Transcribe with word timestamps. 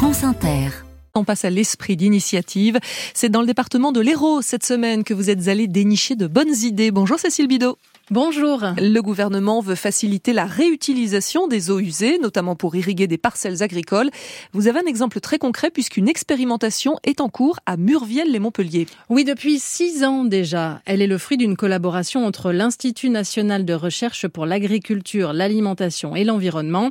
France 0.00 0.24
Inter. 0.24 0.70
On 1.14 1.24
passe 1.24 1.44
à 1.44 1.50
l'esprit 1.50 1.94
d'initiative. 1.94 2.78
C'est 3.12 3.28
dans 3.28 3.42
le 3.42 3.46
département 3.46 3.92
de 3.92 4.00
l'Hérault 4.00 4.40
cette 4.40 4.64
semaine 4.64 5.04
que 5.04 5.12
vous 5.12 5.28
êtes 5.28 5.48
allé 5.48 5.66
dénicher 5.66 6.16
de 6.16 6.26
bonnes 6.26 6.56
idées. 6.62 6.90
Bonjour 6.90 7.18
Cécile 7.18 7.48
Bidot. 7.48 7.76
Bonjour. 8.10 8.64
Le 8.78 9.00
gouvernement 9.00 9.60
veut 9.60 9.74
faciliter 9.74 10.32
la 10.32 10.46
réutilisation 10.46 11.48
des 11.48 11.70
eaux 11.70 11.80
usées, 11.80 12.16
notamment 12.16 12.56
pour 12.56 12.76
irriguer 12.76 13.08
des 13.08 13.18
parcelles 13.18 13.62
agricoles. 13.62 14.08
Vous 14.54 14.68
avez 14.68 14.78
un 14.78 14.86
exemple 14.86 15.20
très 15.20 15.38
concret 15.38 15.70
puisqu'une 15.70 16.08
expérimentation 16.08 16.96
est 17.04 17.20
en 17.20 17.28
cours 17.28 17.58
à 17.66 17.76
Murviel-les-Montpellier. 17.76 18.86
Oui, 19.10 19.24
depuis 19.24 19.58
six 19.58 20.02
ans 20.02 20.24
déjà. 20.24 20.80
Elle 20.86 21.02
est 21.02 21.06
le 21.06 21.18
fruit 21.18 21.36
d'une 21.36 21.58
collaboration 21.58 22.24
entre 22.24 22.52
l'Institut 22.52 23.10
national 23.10 23.66
de 23.66 23.74
recherche 23.74 24.26
pour 24.28 24.46
l'agriculture, 24.46 25.34
l'alimentation 25.34 26.16
et 26.16 26.24
l'environnement 26.24 26.88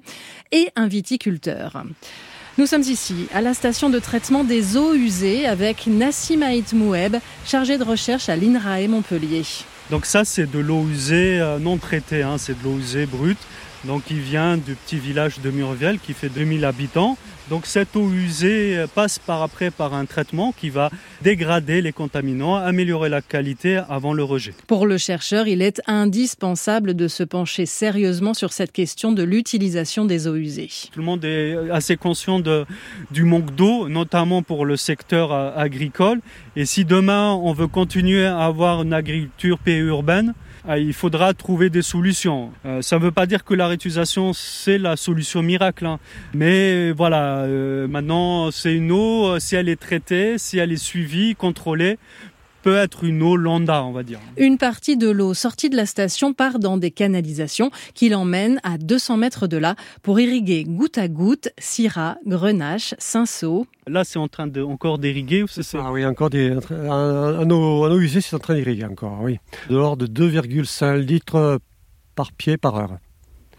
et 0.52 0.70
un 0.76 0.88
viticulteur. 0.88 1.84
Nous 2.60 2.66
sommes 2.66 2.82
ici, 2.82 3.28
à 3.34 3.40
la 3.40 3.54
station 3.54 3.90
de 3.90 4.00
traitement 4.00 4.44
des 4.44 4.76
eaux 4.76 4.94
usées, 4.94 5.46
avec 5.46 5.88
Nassim 5.88 6.44
Haït 6.44 6.74
Moueb, 6.74 7.16
chargé 7.46 7.78
de 7.78 7.86
recherche 7.86 8.28
à 8.28 8.36
l'INRAE 8.36 8.90
Montpellier. 8.90 9.44
Donc 9.90 10.06
ça, 10.06 10.26
c'est 10.26 10.46
de 10.46 10.60
l'eau 10.60 10.86
usée 10.86 11.40
euh, 11.40 11.58
non 11.58 11.78
traitée, 11.78 12.22
hein, 12.22 12.36
c'est 12.38 12.60
de 12.60 12.64
l'eau 12.66 12.78
usée 12.78 13.06
brute. 13.06 13.38
Donc 13.86 14.04
il 14.10 14.20
vient 14.20 14.58
du 14.58 14.76
petit 14.76 14.98
village 14.98 15.40
de 15.40 15.50
Murviel 15.52 16.00
qui 16.00 16.14
fait 16.14 16.30
2000 16.30 16.66
habitants. 16.66 17.18
Donc 17.50 17.66
cette 17.66 17.96
eau 17.96 18.12
usée 18.12 18.86
passe 18.94 19.18
par 19.18 19.42
après 19.42 19.72
par 19.72 19.96
un 19.96 20.06
traitement 20.06 20.52
qui 20.52 20.70
va 20.70 20.92
dégrader 21.24 21.82
les 21.82 21.92
contaminants, 21.92 22.56
améliorer 22.56 23.10
la 23.10 23.22
qualité 23.22 23.82
avant 23.90 24.14
le 24.14 24.24
rejet. 24.24 24.54
Pour 24.68 24.86
le 24.86 24.98
chercheur, 25.00 25.48
il 25.48 25.64
est 25.64 25.82
indispensable 25.88 26.94
de 26.94 27.08
se 27.08 27.24
pencher 27.24 27.66
sérieusement 27.66 28.36
sur 28.36 28.54
cette 28.54 28.72
question 28.72 29.14
de 29.14 29.24
l'utilisation 29.24 30.06
des 30.06 30.28
eaux 30.28 30.36
usées. 30.36 30.70
Tout 30.92 31.00
le 31.00 31.06
monde 31.06 31.26
est 31.26 31.56
assez 31.72 31.98
conscient 31.98 32.40
de, 32.40 32.66
du 33.10 33.24
manque 33.24 33.56
d'eau, 33.56 33.90
notamment 33.90 34.44
pour 34.44 34.66
le 34.66 34.78
secteur 34.78 35.32
euh, 35.32 35.52
agricole. 35.56 36.20
Et 36.56 36.66
si 36.66 36.86
demain 36.86 37.32
on 37.32 37.54
veut 37.54 37.68
continuer 37.68 38.26
à 38.26 38.46
avoir 38.46 38.84
une 38.84 38.94
agriculture 38.94 39.58
urbaine, 39.66 40.30
euh, 40.30 40.49
il 40.78 40.94
faudra 40.94 41.34
trouver 41.34 41.70
des 41.70 41.82
solutions. 41.82 42.52
Euh, 42.66 42.82
ça 42.82 42.98
ne 42.98 43.04
veut 43.04 43.12
pas 43.12 43.26
dire 43.26 43.44
que 43.44 43.54
la 43.54 43.68
réutilisation 43.68 44.34
c'est 44.34 44.78
la 44.78 44.96
solution 44.96 45.42
miracle, 45.42 45.86
hein. 45.86 46.00
mais 46.34 46.92
voilà, 46.92 47.40
euh, 47.40 47.88
maintenant 47.88 48.52
c'est 48.52 48.76
une 48.76 48.92
eau, 48.92 49.40
si 49.40 49.56
elle 49.56 49.70
est 49.70 49.80
traitée, 49.80 50.38
si 50.38 50.58
elle 50.58 50.72
est 50.72 50.84
suivie, 50.84 51.36
contrôlée, 51.36 51.98
peut 52.62 52.76
être 52.76 53.04
une 53.04 53.22
eau 53.22 53.36
lambda, 53.36 53.84
on 53.84 53.92
va 53.92 54.04
dire. 54.04 54.20
Une 54.38 54.58
partie 54.58 54.98
de 54.98 55.10
l'eau 55.10 55.34
sortie 55.34 55.70
de 55.70 55.76
la 55.76 55.86
station 55.86 56.34
part 56.34 56.60
dans 56.60 56.78
des 56.78 56.92
canalisations 56.92 57.72
qui 57.94 58.10
l'emmènent 58.10 58.60
à 58.64 58.78
200 58.78 59.18
mètres 59.18 59.48
de 59.48 59.58
là 59.58 59.76
pour 60.02 60.20
irriguer 60.20 60.64
goutte 60.66 60.98
à 60.98 61.08
goutte 61.08 61.50
Syrah, 61.58 62.18
Grenache, 62.26 62.96
Saint-Saul. 62.98 63.66
Là, 63.88 64.04
c'est 64.04 64.20
en 64.20 64.28
train 64.28 64.48
de 64.48 64.62
encore 64.62 65.00
d'irriguer. 65.00 65.46
Ah 65.76 65.92
oui, 65.92 66.06
encore 66.06 66.30
des, 66.30 66.52
un, 66.52 67.50
eau, 67.50 67.84
un 67.86 67.92
eau 67.92 68.00
usée, 68.00 68.22
c'est 68.22 68.36
en 68.36 68.40
train 68.40 68.56
d'irriguer 68.56 68.86
encore, 68.86 69.20
oui. 69.22 69.38
De 69.70 69.76
l'ordre 69.76 70.08
de 70.08 70.30
2,5 70.30 70.98
litres 70.98 71.60
par 72.16 72.32
pied 72.34 72.58
par 72.58 72.76
heure 72.76 72.98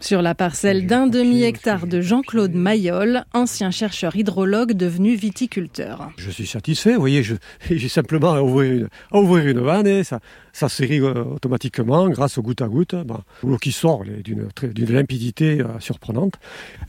sur 0.01 0.21
la 0.21 0.35
parcelle 0.35 0.87
d'un 0.87 1.07
demi-hectare 1.07 1.87
de 1.87 2.01
Jean-Claude 2.01 2.53
Mayol, 2.53 3.23
ancien 3.33 3.71
chercheur 3.71 4.15
hydrologue 4.15 4.73
devenu 4.73 5.15
viticulteur. 5.15 6.11
Je 6.17 6.29
suis 6.29 6.47
satisfait, 6.47 6.95
vous 6.95 6.99
voyez, 6.99 7.23
j'ai 7.69 7.89
simplement 7.89 8.33
à 8.33 8.41
ouvrir 8.41 8.73
une, 8.73 8.87
à 9.11 9.19
ouvrir 9.19 9.47
une 9.47 9.59
vanne 9.59 9.87
et 9.87 10.03
ça, 10.03 10.19
ça 10.53 10.69
s'irrigue 10.69 11.03
euh, 11.03 11.23
automatiquement 11.23 12.09
grâce 12.09 12.37
au 12.37 12.41
goutte 12.41 12.61
à 12.61 12.67
goutte, 12.67 12.95
ben, 12.95 13.21
l'eau 13.43 13.57
qui 13.57 13.71
sort 13.71 14.03
d'une 14.03 14.91
limpidité 14.93 15.61
euh, 15.61 15.79
surprenante. 15.79 16.33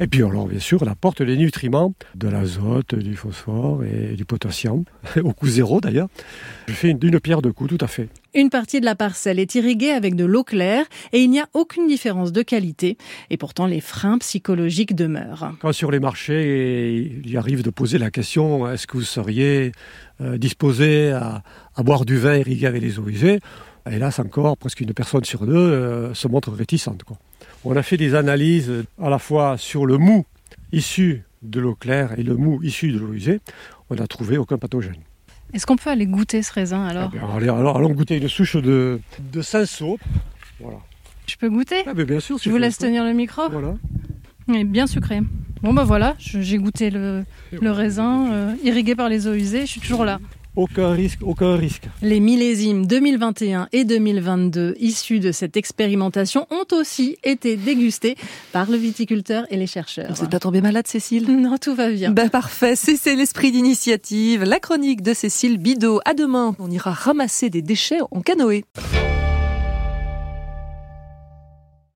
Et 0.00 0.06
puis 0.06 0.22
alors 0.22 0.46
bien 0.46 0.60
sûr, 0.60 0.80
elle 0.82 0.88
apporte 0.88 1.20
les 1.20 1.36
nutriments 1.36 1.94
de 2.14 2.28
l'azote, 2.28 2.94
du 2.94 3.14
phosphore 3.14 3.84
et 3.84 4.14
du 4.14 4.24
potassium, 4.24 4.84
au 5.22 5.32
coût 5.32 5.48
zéro 5.48 5.80
d'ailleurs. 5.80 6.08
Je 6.68 6.72
fais 6.72 6.94
d'une 6.94 7.20
pierre 7.20 7.42
deux 7.42 7.52
coups, 7.52 7.76
tout 7.76 7.84
à 7.84 7.88
fait. 7.88 8.08
Une 8.34 8.48
partie 8.48 8.80
de 8.80 8.86
la 8.86 8.94
parcelle 8.94 9.38
est 9.38 9.54
irriguée 9.56 9.90
avec 9.90 10.16
de 10.16 10.24
l'eau 10.24 10.42
claire 10.42 10.86
et 11.12 11.20
il 11.20 11.28
n'y 11.28 11.38
a 11.38 11.46
aucune 11.52 11.86
différence 11.86 12.32
de 12.32 12.40
qualité. 12.40 12.96
Et 13.28 13.36
pourtant, 13.36 13.66
les 13.66 13.82
freins 13.82 14.16
psychologiques 14.16 14.94
demeurent. 14.94 15.52
Quand 15.60 15.72
sur 15.72 15.90
les 15.90 16.00
marchés, 16.00 17.20
il 17.22 17.36
arrive 17.36 17.62
de 17.62 17.68
poser 17.68 17.98
la 17.98 18.10
question 18.10 18.70
est-ce 18.70 18.86
que 18.86 18.96
vous 18.96 19.02
seriez 19.02 19.72
euh, 20.22 20.38
disposé 20.38 21.10
à, 21.10 21.42
boire 21.78 22.06
du 22.06 22.16
vin 22.16 22.36
irrigué 22.36 22.66
avec 22.66 22.80
les 22.80 22.98
eaux 22.98 23.06
usées? 23.06 23.40
Hélas, 23.90 24.18
encore, 24.18 24.56
presque 24.56 24.80
une 24.80 24.94
personne 24.94 25.24
sur 25.24 25.44
deux 25.44 25.54
euh, 25.54 26.14
se 26.14 26.26
montre 26.26 26.52
réticente. 26.52 27.02
On 27.66 27.76
a 27.76 27.82
fait 27.82 27.98
des 27.98 28.14
analyses 28.14 28.72
à 29.02 29.10
la 29.10 29.18
fois 29.18 29.58
sur 29.58 29.84
le 29.84 29.98
mou 29.98 30.24
issu 30.72 31.24
de 31.42 31.60
l'eau 31.60 31.74
claire 31.74 32.18
et 32.18 32.22
le 32.22 32.36
mou 32.36 32.62
issu 32.62 32.92
de 32.92 32.98
l'eau 32.98 33.12
usée. 33.12 33.40
On 33.90 33.94
n'a 33.94 34.06
trouvé 34.06 34.38
aucun 34.38 34.56
pathogène. 34.56 35.02
Est-ce 35.52 35.66
qu'on 35.66 35.76
peut 35.76 35.90
aller 35.90 36.06
goûter 36.06 36.42
ce 36.42 36.52
raisin 36.52 36.84
alors 36.84 37.10
eh 37.14 37.18
allez, 37.36 37.48
alors, 37.48 37.76
allons 37.76 37.90
goûter 37.90 38.16
une 38.16 38.28
souche 38.28 38.56
de, 38.56 39.00
de 39.32 39.42
Saint-Saul. 39.42 39.98
Voilà. 40.60 40.78
Je 41.26 41.36
peux 41.36 41.50
goûter 41.50 41.82
ah, 41.86 41.94
Bien 41.94 42.20
sûr. 42.20 42.38
Je 42.42 42.50
vous 42.50 42.56
laisse 42.56 42.78
tenir 42.78 43.04
le 43.04 43.12
micro 43.12 43.42
Voilà. 43.50 43.74
est 44.54 44.64
bien 44.64 44.86
sucré. 44.86 45.20
Bon 45.62 45.72
ben 45.72 45.84
voilà, 45.84 46.16
j'ai 46.18 46.58
goûté 46.58 46.90
le, 46.90 47.24
le 47.52 47.70
raisin 47.70 48.32
euh, 48.32 48.54
irrigué 48.64 48.96
par 48.96 49.08
les 49.08 49.28
eaux 49.28 49.34
usées, 49.34 49.60
je 49.60 49.66
suis 49.70 49.80
toujours 49.80 50.04
là. 50.04 50.18
Aucun 50.54 50.90
risque, 50.90 51.20
aucun 51.22 51.56
risque. 51.56 51.84
Les 52.02 52.20
millésimes 52.20 52.86
2021 52.86 53.68
et 53.72 53.84
2022 53.84 54.74
issus 54.78 55.18
de 55.18 55.32
cette 55.32 55.56
expérimentation 55.56 56.46
ont 56.50 56.66
aussi 56.76 57.16
été 57.24 57.56
dégustés 57.56 58.16
par 58.52 58.70
le 58.70 58.76
viticulteur 58.76 59.46
et 59.48 59.56
les 59.56 59.66
chercheurs. 59.66 60.12
Vous 60.12 60.22
n'êtes 60.22 60.30
pas 60.30 60.40
tombée 60.40 60.60
malade, 60.60 60.86
Cécile? 60.86 61.24
Non, 61.26 61.56
tout 61.56 61.74
va 61.74 61.90
bien. 61.90 62.10
Ben 62.10 62.28
parfait, 62.28 62.76
c'est 62.76 63.14
l'esprit 63.14 63.50
d'initiative. 63.50 64.42
La 64.44 64.60
chronique 64.60 65.00
de 65.00 65.14
Cécile 65.14 65.56
Bidot. 65.56 66.00
À 66.04 66.12
demain, 66.12 66.54
on 66.58 66.70
ira 66.70 66.90
ramasser 66.90 67.48
des 67.48 67.62
déchets 67.62 68.00
en 68.10 68.20
canoë. 68.20 68.64